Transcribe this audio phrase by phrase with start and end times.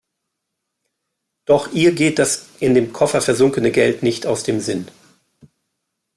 [1.45, 4.87] Doch ihr geht das in dem Koffer versunkene Geld nicht aus dem Sinn.